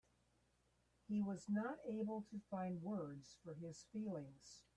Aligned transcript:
He 1.07 1.21
was 1.21 1.47
not 1.47 1.77
able 1.85 2.23
to 2.31 2.41
find 2.49 2.81
words 2.81 3.37
for 3.43 3.53
his 3.53 3.83
feelings. 3.93 4.63